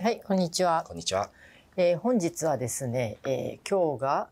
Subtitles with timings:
[0.00, 0.84] はい、こんにちは。
[0.86, 1.28] こんにちは。
[1.76, 4.28] えー本日はですね、えー今日が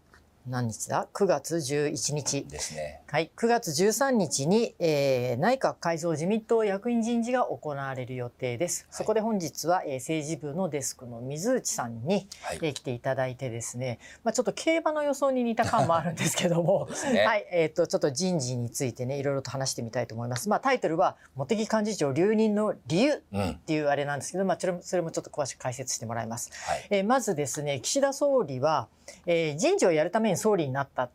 [0.46, 2.44] 何日だ ?9 月11日。
[2.44, 3.02] ですね。
[3.08, 8.86] はい、9月13日に、えー内閣改造自民党役員人事が行われる予定です。
[8.90, 12.58] そこで本日は、えー政治部のデスクの水内さんに、はい。
[12.62, 17.24] えー来ていただいてですね、まあ、ちょっと競馬の予想に似た感もあるんですけども、 ね。
[17.24, 20.48] はい、えっ、と、ちょっと人事についてね、いろいろと話してみたいと思います。
[20.48, 23.40] まあ、タイトルは、茂木幹事長留任の理由うん。
[23.40, 26.50] はっていうあれなんですけど、まあ、それもそれもちょっと詳しく解説してもらいます。
[26.50, 26.52] い。
[26.90, 28.88] えーまずですね、岸田総理は、
[29.26, 31.10] えー人事をやるために総理になった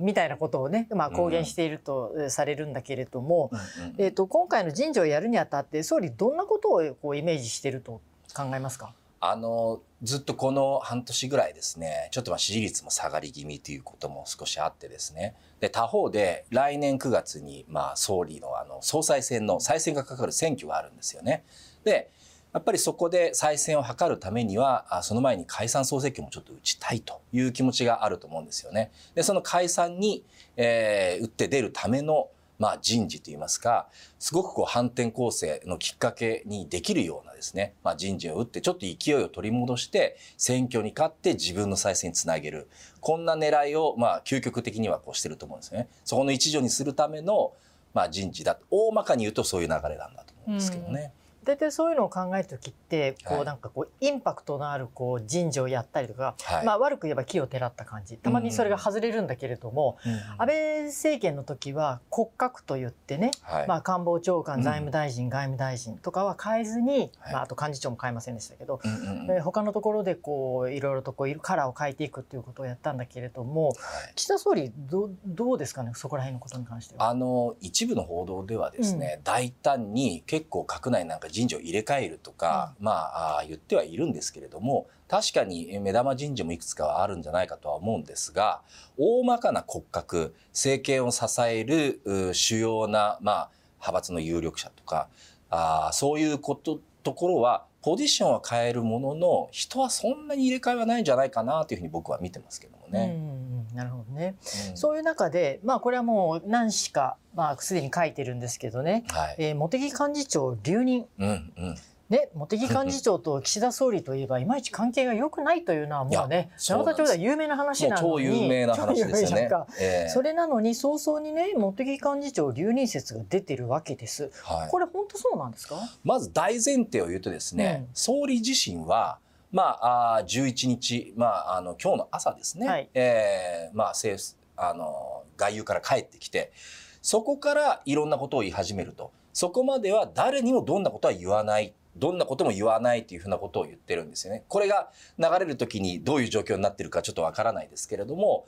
[0.00, 3.50] みたいなことをね、まあ、公言しているとえーされるんだけれども、
[3.98, 8.00] えー、と今回の人事をやるにあたって総理どんなことをこうイメージしていると
[8.34, 8.92] 考えますか？
[9.18, 15.34] あの、ずっとこの半年ぐらいですね、ちょっとまあ支持率も下がり気味ということも少しあってですね。
[15.58, 21.44] で、他方で来年9月にまあ総理のあの総裁選の再選がかかる選挙があるんですよね。
[21.82, 22.10] で、
[22.52, 28.90] やっぱりそこで再選を図るためには、その前に解散総選挙もちょっと打ちたいという気持ちがあると思うんですよね。
[29.14, 30.24] で、その解散に、
[30.56, 42.68] えー打って出るための、まあ人事といいますか、すごくこう反転攻勢のきっかけにできるようなですね、まあ人事を打ってちょっと勢いを取り戻して、選挙に勝って自分の再選につなげる。
[43.00, 45.88] こんな狙いを、まあ究極的にはこうしてると思うんですよね。
[46.04, 47.52] そこの一助にするための、
[47.92, 48.58] まあ人事だ。
[48.70, 51.12] 大まかに言うとそういう流れなんだと思うんですけどね。
[51.46, 53.42] 大体そういうのを考える時ってこはい。
[53.42, 56.66] うなんかこうインパクトのあるこう人事をやったりとか、はい。
[56.66, 58.16] まあ、悪く言えば木をてらった感じ。
[58.16, 60.12] たまにそれが外れるんだけれども、うん。
[60.12, 63.66] 安倍政権の時は骨格と言ってね、はい。
[63.68, 64.62] まあ、官房長官うん。
[64.62, 67.32] 財務大臣、外務大臣とかは変えずに、はい。
[67.32, 68.96] まあ、あと幹事長も変えませんでしたけど、うん
[69.42, 73.76] 他のところでこういろいろとこうカラーを変えていくっていうことをやったんだけれどもはい。
[74.14, 75.92] 岸田総理どうどうですかね？
[75.94, 77.08] そこら辺のことに関しては。
[77.08, 88.62] あの一部の報道ではですね、大胆に結構閣内なんか人事を入れ替えるとか、まああー言ってはいるんですけれども確かにえ目玉人事もいくつかはあるんじゃないかとは思うんですが
[88.96, 95.08] 大まかな骨格政権を支えるう主要な、まあ、派閥の有力者とか
[95.50, 103.14] あーそういうことところはポジションは変えるものの人はそんなに入れ替えはないんじゃないかなというふうに僕は見てますけどもうんうんね。
[103.14, 103.35] うん
[103.76, 104.34] なるほどね、
[104.70, 104.76] うん。
[104.76, 109.36] そういう中で、まあ、これはもう何しか、まあ、すでに書いてるんですけどね、はい。
[109.38, 111.06] えー茂木幹事長留任。
[111.18, 111.76] うんうん。
[112.08, 119.50] ね、茂木幹事長と岸田総理といえばいまいち関係が良くないというのはもうね永田町では有名な話なのに超有名な話ですよね。
[119.80, 120.08] ええ。
[120.10, 124.30] それなのに早々にね茂木幹事長留任説が出てるわけです。
[124.44, 124.70] はい。
[124.70, 125.80] これ本当そうなんですか？
[126.04, 127.94] まず大前提を言うとですね、うん。
[127.94, 129.18] 総理自身は、
[129.56, 132.90] まあ、あー11日、まあ、あの今日の朝ですね、はい。
[132.92, 136.52] えーまあ、政府あの外遊から帰ってきて
[137.00, 139.12] そこからいろんなことを言い始めると。
[139.32, 141.74] そこまでは誰にもどんなことは言わない。
[141.96, 144.44] どんなことも言わないというふうなことを言ってるんですよね。
[144.48, 148.46] これが流れる時にどういう状況になってるかちょっとわからないですけれども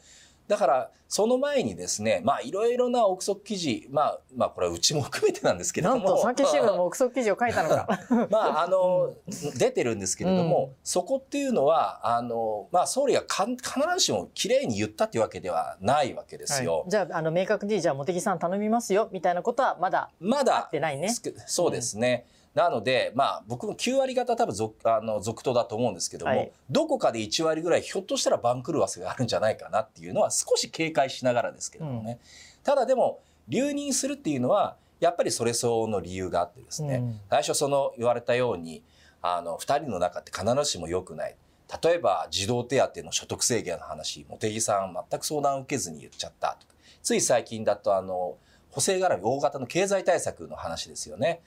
[0.48, 7.86] だからその前にですねまあいろいろな憶測記事まあまあこれはうちも含めてなんですけれどもなんと産経新聞も憶測記事を書いたのか。
[8.31, 9.14] まああの、
[9.56, 16.81] 出てるんですけれども、うんそこっていうのはあの、まあ、総理がかん必ずしもきれいに言ったっていうわけではないわけですよ。
[16.81, 21.10] はいじゃああの明確にじゃあ茂木さん頼みますよみたいなことはまだあまだってないね。
[21.10, 22.26] すそうですね。
[22.58, 26.50] なので、まあ、僕も9割方多分続あの続投だと思うんですけども、はい。
[26.69, 32.19] どこかで1割ぐらいひょっとしたら番狂わせがあるんじゃないかなっていうのは少し警戒しながらですけどもね。
[32.64, 37.20] ただでも留任するっていうのはやっぱりそれ相応の理由があってですね、うん。
[37.30, 38.82] 最初その言われたように
[39.22, 41.36] あの2人の中って必ずしも良くない。
[41.80, 46.75] 例えば児童手当の所得制限の話茂木さん全く相談を受けずに言っちゃったとか。
[47.04, 48.36] つい最近だとあの
[48.70, 51.40] 補正絡み大型の経済対策の話ですよね。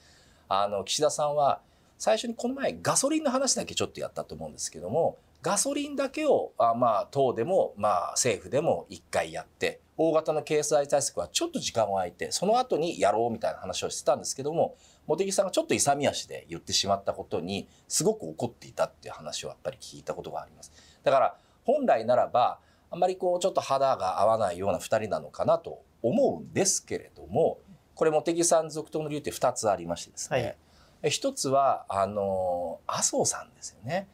[0.54, 1.62] あの岸田さんは
[1.98, 14.76] 最初にこの前ガソリンの話だけちょっとやったと思うんですけどもガソリンだけをあまあ党でもまあ政府でも一回やって大型の経済対策はちょっと時間を空いてその後にやろうみたいな話をしてたんですけども
[15.08, 20.74] 茂木さんがちょっと勇み足で言ってしまったことにすごく怒っていたっていう話をやっぱり聞いたことがあります。
[21.04, 22.60] だから本来ならば
[22.90, 27.60] あんまりこうちょっと肌が合わないような2人なのかなと思うんですけれども
[28.02, 30.58] これ茂木さん続投の理由って2つありましてですね、
[31.02, 34.08] はい一つはあの麻生さんですよね。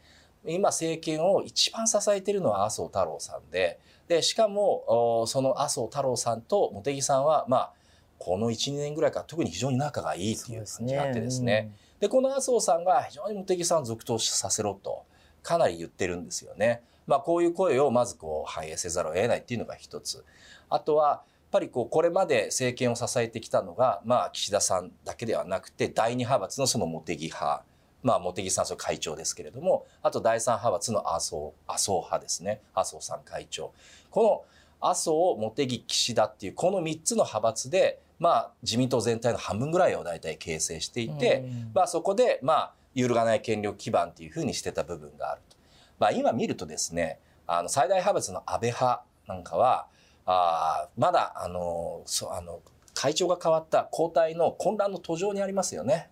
[0.45, 7.73] 今政権を一番支えているのは麻生太郎さんででしかもおその麻生太郎さんと茂木さんはまあ
[8.19, 15.03] この12年ぐらいから特に非常に仲がいいっていう感じがあってですねでこの麻生さんが非常に茂木さんを続投させろと
[15.43, 16.81] かなり言ってるんですよね。
[17.05, 20.25] まあ、こういう声をまずこう反映せざるを得ないっていうのが一つ。
[20.69, 27.63] あとはぱりこうこれまで政権を支えてきたのが、まあ、岸田さんだけではなくて第二派閥のその茂木派
[28.03, 32.61] まあ、茂木さん、それ会長ですけれども、あと第三派閥の麻生、麻生派ですね。
[32.73, 33.73] 麻生さん会長。
[34.11, 34.45] こ
[34.79, 41.43] の麻生、茂木、岸田っていう、この3つの派閥で、まあ、自民党全体の半分ぐらいを大体形成していて、
[41.73, 45.57] まあ、そこで、まあ、揺るがない権力基盤っていうふうにしてた部分があると。
[45.99, 49.87] まあ、今見るとですね、あの、最大派閥の安倍派なんかは、
[50.27, 52.59] あまだ、あの、そう、あの、
[52.93, 56.09] 会長が変わった交代の混乱の途上にありますよね。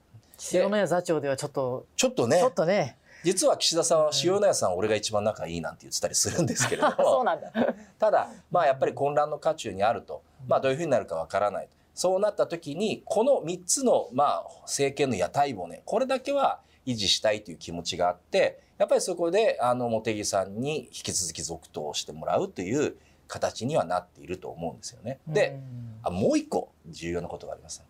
[0.53, 7.51] 塩谷座長ではちょっと、ちょっとね、ちょっとね、実は岸田さんは塩谷さん、俺が一番仲いいなんて言ってたりするんですけれども、 そうなんだ。
[7.99, 11.69] ただ、まあやっぱり混乱の渦中にあると、まあどういうふうになるかわからない。
[11.93, 22.95] そうなった時に、この3つの、まあ政権の屋台骨、これだけは維持したいという気持ちがあって、やっぱりそこで、あの、茂木さんに引き続き続投してもらうという
[23.27, 25.19] 形にはなっていると思うんですよね。
[25.27, 25.59] で、
[26.03, 27.83] あもう一個重要なことがあります。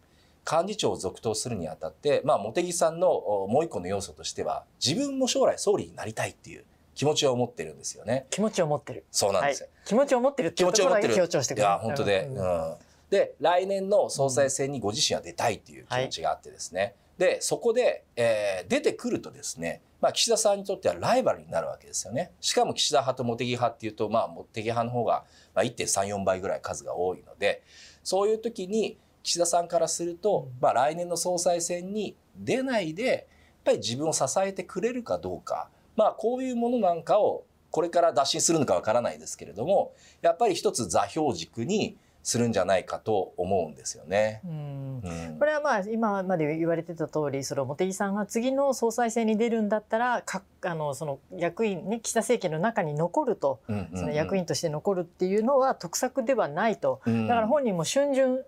[0.50, 3.10] 幹事長を続投するにあたって、まあ、茂木さんの
[3.50, 8.28] もう一個の要素としては、自分も将来総理になりたいっていう気持ちを持ってるんですよね。
[8.30, 9.04] 気持ちを持ってる。
[9.12, 9.70] そうなんですよ。
[9.74, 11.64] はい、気持ちを持ってるっていうところに強調してくる。
[11.64, 12.28] いや、本当で。
[12.32, 12.76] うん、
[13.10, 16.82] で、来年の総裁選にご自身は出たいっていう気持ちがあってですね。
[16.82, 22.31] はい、で、そこで、えー、出てくるとですね、まあ、岸田さんにとってはライバルになるわけですよね。
[22.41, 25.23] しかも岸田派と茂木派っていうと、まあ、茂木派の方が、
[25.53, 27.63] まあ、1.34倍ぐらい数が多いので、
[28.03, 33.23] そういう時に、岸田さんからすると、まあ、来年の総裁選に出ないで、やっ
[33.63, 44.42] ぱり自分を支えてくれるかどうか、まあ、こういうものなんかを、これから打診するのかわからないですけれども、やっぱり一つ座標軸にするんじゃないかと思うんですよね。
[44.45, 57.00] うんうん、これはまあ今まで言われてた通り、その茂木さんが次の総裁選に出るんだったら、かあのその役員ね岸田政権の中に残ると、うんうんうん、その役員として残るっていうのは得策ではないと。
[57.06, 58.44] だから本人も春巡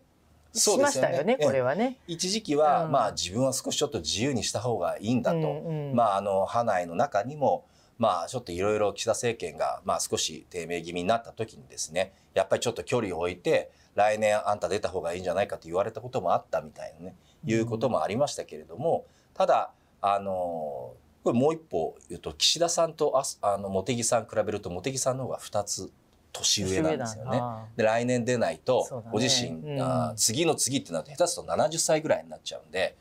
[0.54, 1.98] しましたよね、これはね。
[2.08, 5.38] 一時期は、うん、まあ自分は少しちょっと自由にした方がいいんだと。
[5.38, 7.66] うんうん、まああの、派内の中にも、
[7.98, 17.16] まあちょっといろいろ岸田政権が、まあ少し低迷気味になった時にですね、やっぱりちょっと距離を置いて、来年あんた出た方がいいんじゃないかと言われたこともあったみたいなね、
[17.46, 19.72] いうこともありましたけれども、ただ、
[20.02, 23.24] あの、これもう一歩言うと、岸田さんとあ
[23.54, 25.92] あの茂木さん比べると、茂木さんの方が2つ
[26.32, 27.42] 年上なんですよね。
[27.76, 32.96] で来年出ないと、ご自身、ねうん、あ次の次ってなると下手すると70歳ぐらいになっちゃうんで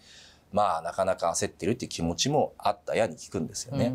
[0.56, 3.92] まあなかなか焦ってるっていう気持ちもあったやに聞くんですよね。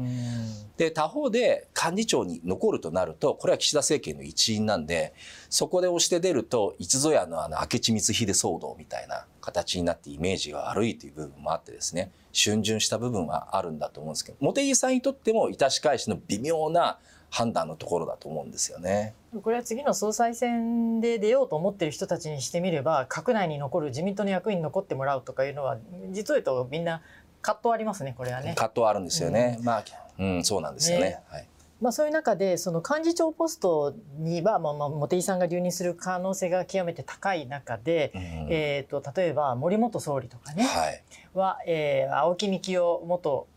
[0.78, 5.16] で他方で幹事長に残るとなるとこれは岸田政権の一員なんで
[5.50, 17.00] そこで押して出るといつぞやのあの明智光秀騒動みたいな形になってイメージが悪いという部分もあってですね逡巡した部分はあるんだと思うんですけど茂木さんにとっても致し返しの微妙な
[17.32, 19.16] 判断のところだと思うんですよね。
[19.42, 25.78] これは次の総裁選で出ようと思ってる人たちにしてみれば閣内に残る自民党の役員に残ってもらうとかいうのは
[26.12, 27.02] 実を言うとみんな
[27.42, 28.54] 葛藤ありますねこれはね。
[28.56, 29.56] 葛藤あるんですよね。
[29.60, 29.84] うん、まあ、
[30.20, 31.06] うん、そうなんですよね。
[31.06, 31.48] ねはい
[31.80, 43.48] まあ、そういう中でその幹事長ポストには、まあ、まあ茂木さんが留任する可能性が極めて高い中で、うん、えーと、例えば森元総理とかね、はい、は、えー、青木幹雄元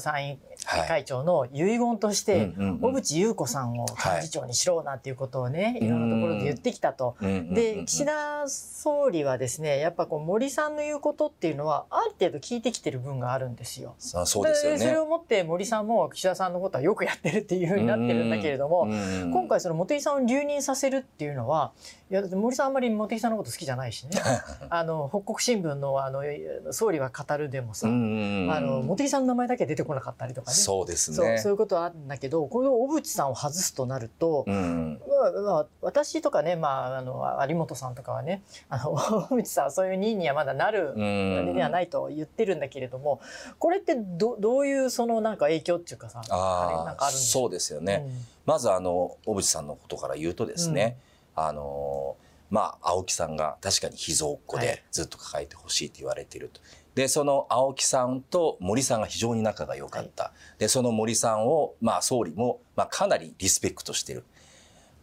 [0.00, 7.16] 参院会長の遺言として、小渕優子さんを幹事長にしろなんていうことをね、いろんなところで言ってきたと。
[7.20, 13.94] で、岸田総理はですね、やっぱこう森さんの言うことっていうのは、ある程度聞いてきてる分があるんですよ。
[13.98, 14.78] そうですよね。
[14.78, 21.72] それをもって森さんも岸田さんのことはよくやってるっていうふうになってるんだけれども、今回その茂木さんを留任させるっていうのは、
[22.10, 24.10] いや、だって森さんあんまり茂木さんのこと好きじゃないしね。
[24.70, 26.22] あの、北国新聞のあの、
[26.70, 30.54] 総理は語るでもさ、あの、茂木さんの名前だけ出てこなかったりとかね。
[30.54, 31.38] そうですね。
[31.38, 35.00] そういうことはあるんだけどこの小渕さんを外すとなると、うん。
[35.44, 38.92] まあ、私とかね、まあ、あの有本さんとかはねあの
[39.28, 43.20] 小渕さんはそういう任にはまだなるあれではないと言ってるんだけれども
[43.58, 50.98] これってどどういうそのなんか影響っていうかさあなんかあるんそうですよね、うん、まずあの小渕さんのことから言うとですね、
[51.36, 52.16] うん、あの
[52.50, 56.60] まあ青木さんが確かに秘蔵っ子でずっと抱えてほしいと言われていると。
[56.60, 60.24] はいで、その青木さんと森さんが非常に仲が良かった。
[60.24, 64.24] はい、で、その森さんを、まあ、総理も、まあ、かなりリスペクトしてる。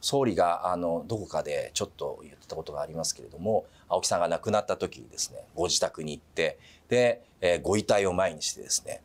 [0.01, 9.01] 総理が、あの、どこかでちょっと言ってたことがありますけれども、青木さんが亡くなった時にですね、ご自宅に行って、で、えー、ご遺体を前にしてですね、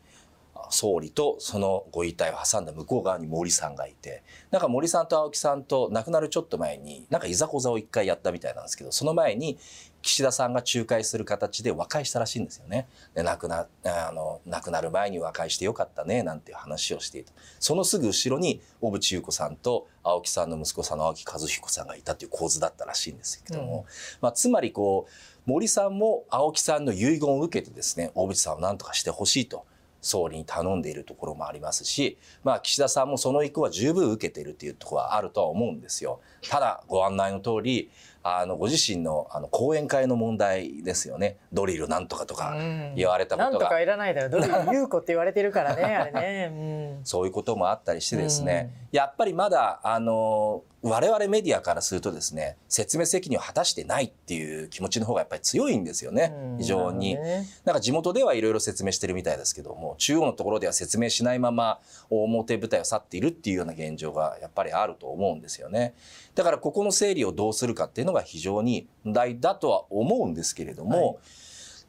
[0.70, 9.58] 総理とそのご遺体を挟んだ向こう側に森さんがいて、なんか森さんと青木さんと亡くなるちょっと前に、なんかいざこざを一回やったみたいなんですけど、その前に
[10.02, 12.88] 岸田さんが仲介する形で和解したらしいんですよね。
[13.14, 17.32] で、亡くな、あの、亡くなる前に和解してよかったね、なんていう話をしていた。
[17.58, 23.84] そのすぐ後ろに小渕優子さんと青木さんの息子さんの青木和彦さんがいたという構図だったらしいんですけども、うん、
[24.22, 29.66] まあ、つまりこう、森さんも青木さんの遺言を受けてですね、大渕さんを何とかしてほしいと。
[30.00, 36.20] 総理に頼んでいるところもありますし、まあ、岸田さんもその意向は十分受けているっていうところはあるとは思うんですよ。
[36.48, 37.90] ただ、ご案内の通り、
[38.22, 41.36] あの、ご自身の、あの、講演会の問題ですよね。
[41.52, 42.54] ドリルなんとかとか
[42.94, 43.50] 言われたことが。
[43.50, 44.28] なんとかいらないだろ。
[44.28, 46.96] ドリル優子って言われてるからね、 あれね。
[46.98, 56.32] うん、そういうこともあったりしてですね、やっぱりまだ、あの、我々メディアからするとですね、説明責任を果たしてないっていう気持ちの方がやっぱり強いんですよね。
[56.58, 57.18] 非常に。
[57.64, 65.94] なんか地元ではいろいろ説明してるみたいですけども、中央のところでは説明しないまま表舞台を去っているっていうような現状がやっぱりあると思うんですよね。
[66.34, 71.16] だからここの整理をどうするかっていうのが非常に問題だとは思うんですけれども、はい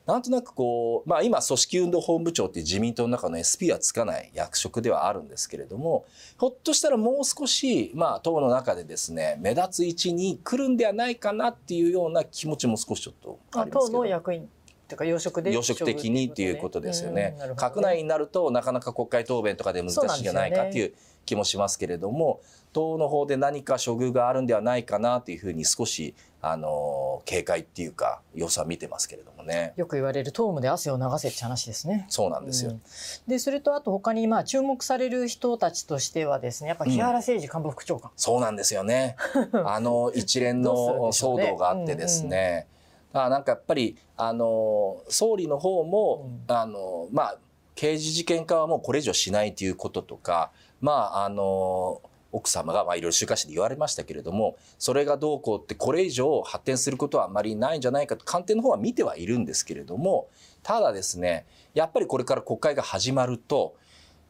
[0.08, 6.06] なんとなくこう、まあ今、組織運動本部長って自民党の中の SP はつかない役職ではあるんですけれども、
[6.40, 14.00] ひょっとしたらもう少し、まあ党の中でですね、目立つ位置に来るんではないかなっていうような気持ちも少しちょっとありますけど。
[14.00, 14.50] 党の役員
[14.92, 17.36] とか養殖で養殖的にっていうことですよね。
[17.40, 17.54] ね。
[17.56, 20.94] 閣内になるとなかなか国会答弁とかで難しいんじゃないかっていう
[21.26, 22.42] 気もしますけれども、
[22.74, 29.74] 党の方で何か処遇があるんではないかなというふうに少しあの警戒っていうか様子は見てますけれどもね。
[29.78, 32.06] よく言われる党務で汗を流せって話ですね。
[32.10, 32.82] そうなんですよ、うん、
[33.28, 39.16] でそれとあと他にまあ注目される人たちとしてはですねやっぱ木原誠二官房副長官、うん、そうなんですよね。
[39.66, 42.68] あの一連の騒動があってですね
[43.14, 47.38] あなんかやっぱりあの総理の方も、うん、あのまあ
[47.76, 52.02] 刑事事件化はもうこれ以上しないということとかまああの
[52.32, 60.30] 奥様がまあいろいろ週刊誌で言われましたけれどもそれがどうこうってこれ以上発展することはあまりないんじゃないかと官邸の方は見てはいるんですけれども
[60.64, 63.76] ただですねやっぱりこれから国会が始まると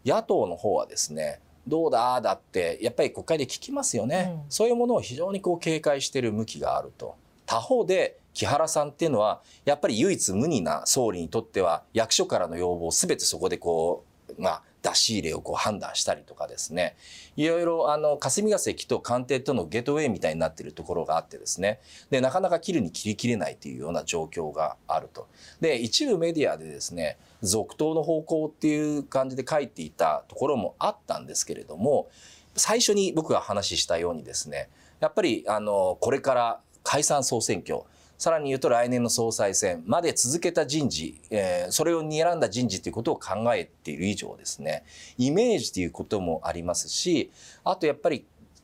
[0.06, 7.16] 野党の方はですねどうだだってやっぱり国会で聞きますよね、うん、そういうものを非常にこう警戒している向きがあると。
[7.46, 14.06] 他方で木原さんっていうのはやっぱり唯一無二な総理にとっては役所からの要望を全てそこでこ
[14.38, 16.96] うまあ出し入れをこう判断したりとかですね、
[17.36, 25.28] いろいろあの霞が関と官邸とのゲートウェイみたいになってるところがあってですね、で、なかなか切るに切り切れないというような状況があると。
[25.60, 32.10] で、一部メディアでですね、続投の方向っていう感じで書いていたところもあったんですけれども、
[32.56, 34.70] 最初に僕が話したようにですね、
[35.00, 37.84] やっぱりあの、これから解散総選挙、
[38.22, 44.84] さらに言うと来年の総裁選まで続けた人事、えー、それを睨んだ人事ということを考えている以上ですね、
[45.18, 47.32] イメージということもありますし、
[47.64, 48.24] あとやっぱり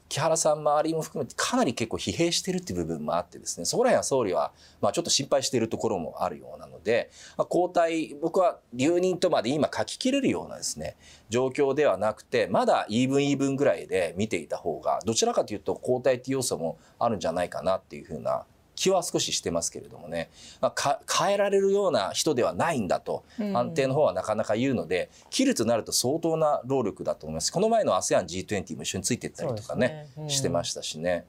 [0.10, 10.98] 木原さん周りも含めてかなり結構疲弊してるっていう部分もあってですね、そこら辺は総理は、まあちょっと心配しているところもあるようなので、まあ、交代、僕は留任とまで今書き切れるようなですね、
[11.32, 18.46] 状況ではなくて、まだイーブンイーブンぐらいで見ていた方が、どちらかというと交代っていう要素もあるんじゃないかなっていうふうな
[18.78, 20.30] 気は少ししてますけれどもね、
[20.62, 27.52] まあ、変えられるような人ではないんだと、安定の方はなかなか言うので、切るとなると相当な労力だと思います。
[27.52, 31.26] この前の ASEAN G20 も一緒についていったりとかね、ねうん、してましたしね。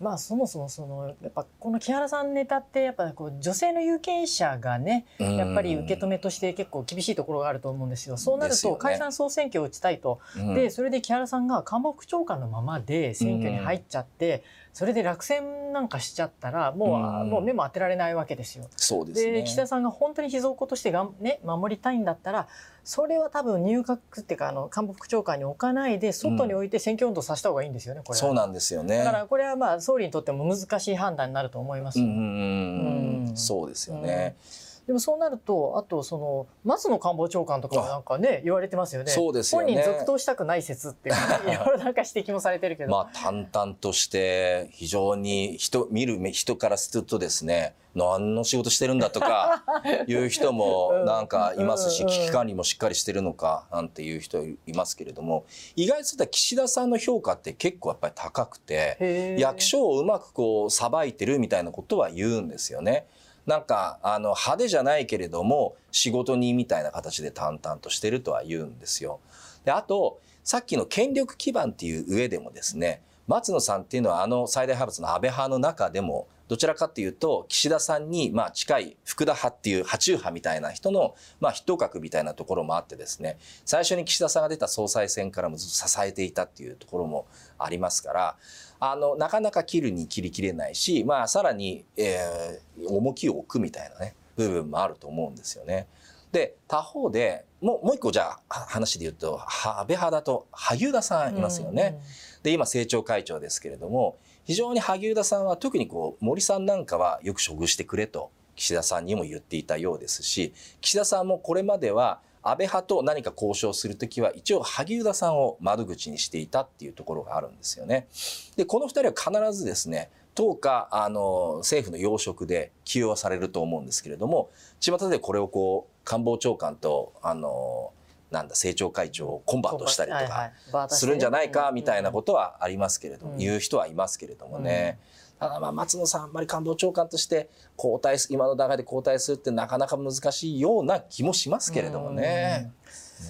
[0.00, 8.16] まあそもそもその、やっぱこの木原さんネタって、やっぱこう女性の有権者がね、やっぱり受け止めとして結構厳しいところがあると思うんですよ。
[8.16, 10.18] そうなると解散総選挙を打ちたいと。
[10.34, 14.42] ね、で、それで木原さんが官房副長官のままで選挙に入っちゃって、
[14.78, 18.66] それで落選なんかしちゃったらもう,、もう目も当てられないわけですよ。
[18.76, 22.46] そうですね、で岸田さんが本当に秘蔵庫としてがん、ね、守りたいんだったら
[22.84, 28.98] それは多分入閣っていうかあの官房副長官に置かないで外に置いて選挙運動させた方がいいんですよね、これそうなんですよね。
[28.98, 31.98] だからこれはまあ総理にとっても難しい判断になると思います。
[31.98, 34.36] うん、うん、そうですよね。
[34.62, 39.10] うんでもそうなるとあとその松野官房長官とかもなんかね言われてますよね。
[39.10, 39.74] そうですよね。
[39.74, 41.16] 本人続投したくない説っていう
[41.52, 42.90] いろいろなんか指摘もされてるけど。
[42.90, 49.62] まあ淡々として非常に人見る人からするとですね何の仕事してるんだとか
[50.08, 55.44] いう人もなんかいますし、危機管理もしっかりしてるのかなんていう人いますけれども
[55.76, 63.06] 意外と岸田さんの評価って結構やっぱり高くて役所をうまくこうさばいてるみたいなことは言うんですよね。
[63.48, 69.20] なんかあの派手じゃないけれども仕事人みたいな形で淡々としてるとは言うんですよ。
[69.64, 87.26] であとさっきの権力基盤っていう上でもですね松野さんっていうのはあの最大派閥の安倍派の中でもどちらかっていうと岸田さんにまあ近い福田派っていう波中派みたいな人のまあ筆頭格みたいなところもあってですね最初に岸田さんが出た総裁選からもずっと支えていたっていうところも
[87.58, 88.36] ありますから
[88.80, 95.88] あの、なかなか切るに切り切れないし、まあ、さらに、えー、重きを置くみたいなね、部分もあると思うんですよね。
[96.32, 101.98] で、他方で、もう、もう一個じゃあ、話で言うと、安倍派だと、萩生田さんいますよね。
[102.42, 118.08] で、今、政調会長ですけれども、非常に萩生田さんは特にこう、森さんなんかはよく処遇してくれと、岸田さんにも言っていたようですし、岸田さんもこれまでは、安倍派と何か交渉するときは一応萩生田さんを窓口にしていたっていうところがあるんですよね。
[118.56, 124.50] で、この二人は必ずですね、10日、あの、政府の要職で起用されると思うんですけれども、
[124.80, 127.92] 巷でこれをこう、官房長官と、あの、
[128.30, 134.98] なんだ、政調会長をコンバートしたりとか、するんじゃないか、みたいなことはありますけれども、言う人はいますけれどもね。
[135.38, 142.72] ただまあ松野さんあんまり官房長官として交代今の段階で交代するってなかなか難しいような気もしますけれどもね。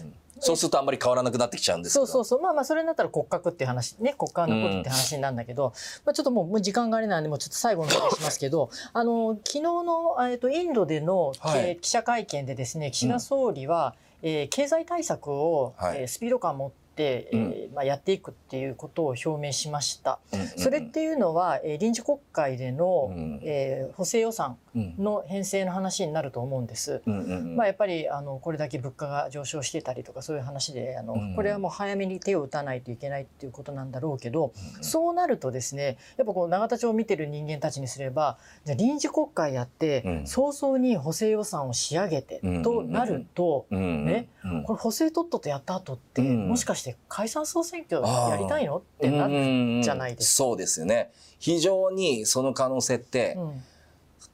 [0.03, 0.15] うん。
[0.41, 2.41] そうするとあんまり変わらなくなってきちゃうんですそうそうそう。
[2.41, 5.73] まあまあ、それになったら骨格っていう話、ね、骨格のことって話なんだけど、うん、
[6.05, 20.19] まあちょっともう時間があれなんで、もうちょっと最後の話しますけど、 あの、昨日の、えっと、インドでの、はい、記者会見でですね、岸田総理は、うん、えー、経済対策を、はい、えー、スピード感を持って、、えー、まあ、やっていくっていうことを表明しました。
[20.57, 24.57] それっていうのは、えー、臨時国会での、うん、えー、補正予算
[24.99, 27.03] の編成の話になると思うんです。
[27.07, 44.29] まあ、やっぱりあのこれだけ物価が上昇してたりとかそういう話であの、これはもう早めに手を打たないといけないっていうことなんだろうけど、そうなるとですねやっぱこう永田町を見てる人間たちにすればじゃ臨時国会やって、早々に補正予算を仕上げて、となると、ね、
[44.67, 48.79] これ補正とっととやった後って、もしかして解散総選挙やりたいの？
[48.79, 50.45] ってなるじゃないですか。
[50.45, 51.11] そうですよね。
[51.39, 53.37] 非常にその可能性って、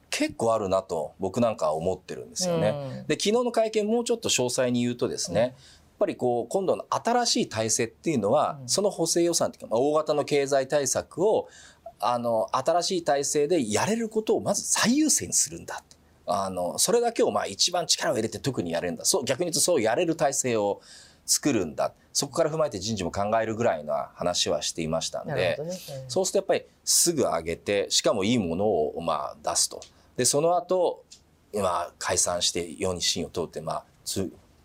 [0.09, 3.05] 結構あるなと僕なんかは思ってるんですよね。
[3.07, 5.53] で昨日の会見もうちょっと詳細に言うとですね、やっ
[5.99, 11.49] ぱりこう今度の新しい体制っていうのは、その補正予算っていうか、大型の経済対策を
[11.99, 15.83] あの新しい体制でやれることをまず最優先するんだ。
[16.27, 20.81] あのそれだけをまあ一番力を入れて特にやれるんだそう逆に言うとそうやれる体制を
[21.25, 21.93] 作るんだ。
[22.13, 25.57] そこから踏まえて人事も考えるぐらいな話はしていましたんで、ね。
[25.59, 25.69] うん、
[26.07, 29.81] そうするとやっぱりすぐ上げてしかもいいものをまあ出すと。
[30.15, 31.03] でその後
[31.51, 33.83] 今解散して世に信を問うってまあ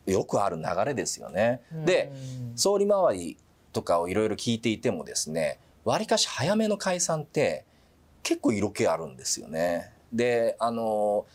[0.07, 1.61] よくある流れですよね。
[1.73, 2.13] うん、で
[2.57, 3.37] 総理周り
[3.73, 7.65] とかをいろいろ聞いていてもですねわりかし早めの解散って
[8.23, 9.93] 結構色気あるんですよね。
[10.13, 11.27] であの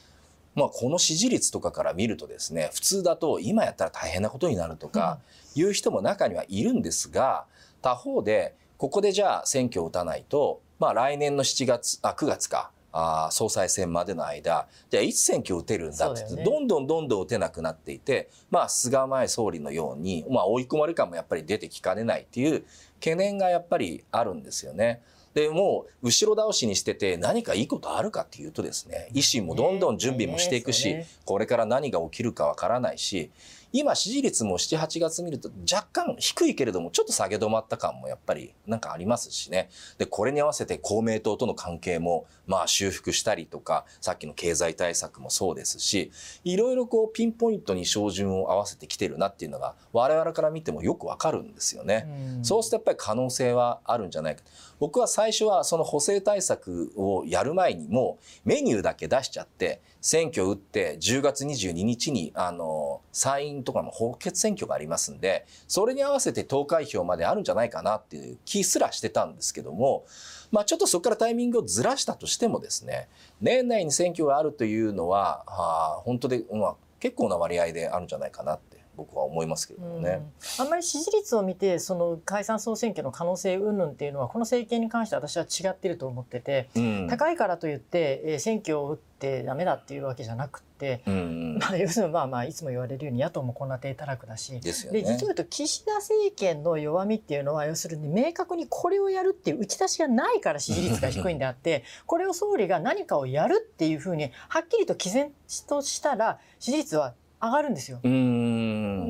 [0.56, 5.20] まあ、この支持率とかから見るとですね普通だと今やったら大変なことになるとか
[5.54, 7.46] いう人も中にはいるんですが
[7.82, 22.64] 他方でここでじゃあ選挙を打たないと、まあ、来年の7月あ9月かあ総裁選までの間じゃあいつ選挙を打てるんだって、ね、どんどんどんどん打てなくなっていて、まあ、菅前総理のように、まあ、追い込まれ感もやっぱり出てきかねないっていう
[23.02, 25.02] 懸念がやっぱりあるんですよね。
[25.36, 30.96] で、もう後ろ倒しにしてて何かいいことあるかっていうとですね、維新もどんどん準備もしていくし、
[31.26, 33.30] これから何が起きるかわからないし、
[33.78, 39.70] 今支持率も7、8月見ると若干低いけれども、ちょっと下げ止まった感もやっぱりなんかありますしね。
[39.98, 46.10] で、これに合わせて公明党との関係もまあ修復したりとか、さっきの経済対策もそうですし、
[46.46, 52.08] いろいろこうピンポイントに照準を合わせてきてるなっていうのが我々から見てもよくわかるんですよね。
[52.42, 54.44] うそうするとやっぱり可能性はあるんじゃないか。
[54.80, 70.06] 僕は最初はその補正対策をやる前にもメニューだけ出しちゃって、選挙を打って10月22日にあの参院とかも補欠選挙がありますんでそれに合わせて投開票まであるんじゃないかなっていう気すらしてたんですけども
[70.52, 73.10] まあちょっとそこからタイミングをずらしたとしてもですね
[73.42, 80.26] 年内に選挙があるというのは、はあ、本当で、まあ、結構な割合であるんじゃないかなって僕は思いますけどね、
[80.60, 105.32] うん、あんまり支持率を見てその解散総選挙の可能性云々っていうのはこの政権に関して私は違ってると思ってて、うん、高いからといって、えー、選挙を打ってダメだっていうわけじゃなくて、うん、まあ、要するにまあまあいつも言われるように野党もこんな低たらくだしで、ね、実を言うと岸田政権の弱みっていうのは要するに明確にこれをやるっていう打ち出しがないから支持率が低いんであってこれを総理が何かをやるっていうふうにはっきりと毅然
[105.68, 108.00] としたら支持率は上がるんですよ。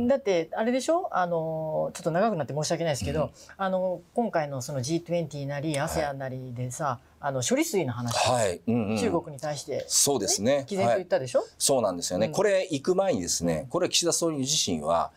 [0.08, 1.10] だってあれでしょ？
[1.12, 8.62] あのちょっと長くなって申し訳ないですけど、うん、あの今回のその G20 なり ASEAN なりでさ、はい、あの処理水の話、はい。
[8.68, 10.66] うんうん、中国に対して、ね、そうですね。
[10.68, 15.12] 毅然と言ったでしょ、はい、そうなんですよね、うん、これ行く前にですねこれ岸田総理自身は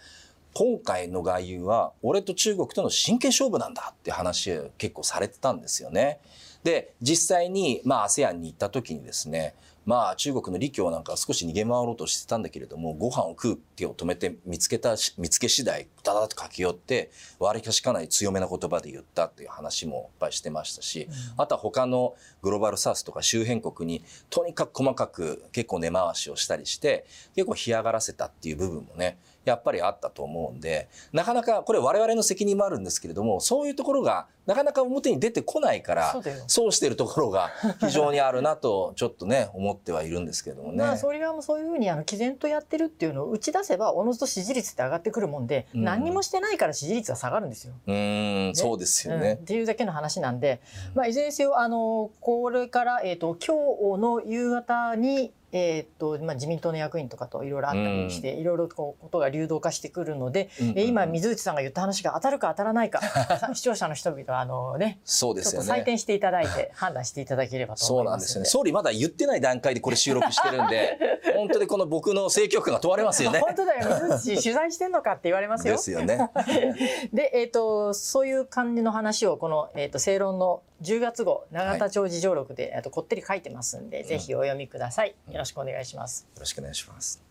[0.55, 6.21] 今回の外遊は俺と中国との真剣勝負なんだって話を結構されてたんですよね。
[6.65, 9.55] で実際にまあ ASEAN に行った時にですね
[9.89, 29.17] まあ中国の李強なんか少し逃げ回ろうとしてたんだけれどもご飯を食う手を止めて見つけた見つけ次第ダダッと駆け寄って割りかしかなり強めな言葉で言ったっていう話もやっぱりしてましたし、うん、あとは他のグローバルサウスとか周辺国にとにかく細かく結構根回しをしたりして結構干上がらせたっていう部分もね
[29.49, 40.79] やっぱりあったと思うんでなかなかこれ我々の責任もあるんですけれどもそういうところがなかなか表に出てこないからそうしてるところが非常にあるなとちょっとね思ってはいるんですけどもね。
[40.79, 47.75] まあ、総理側もそういうふうにあの毅然とやってるっていうのを打ち出せばおのずと支持率って上がってくるもんで、うん何にもしてないから支持率が下がるんですよ。
[47.87, 49.37] うーんそうですようんっね。
[49.37, 50.61] ていうだけの話なんで、
[50.95, 63.01] まあ、いずれにせよあのこれから、えー、と今日の夕方に、えーとまあ、自民党の役員とかといろいろあったりして、いろいろこうことが流動化してくるので、うんうんえー今水内さんが言った話が当たるか当たらないか
[63.39, 65.83] さ視聴者の人々はあの、ね、そうでちょっとすよね。
[65.83, 68.35] 採点していただいて判断していただければとそう思いますので。
[68.35, 68.63] なんですよね。
[68.63, 70.99] 総理まだ言ってない段階でこれ収録してるんで、
[71.37, 73.41] 本当にこの僕の政局が問われますよね。
[73.41, 75.79] 本当だよ水内取材してんのかって言われますよで。
[75.79, 76.31] すよね。
[77.13, 85.15] で、えー、とそういう感じの話をこの、えー、と正論の10月号永田町事情録で、えーとこってり書いてますんで、ぜひお読みください。
[85.31, 86.29] よろしくお願いします。
[86.35, 87.28] よろしくお願いします。